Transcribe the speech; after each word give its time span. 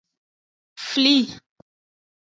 Fli. 0.87 1.15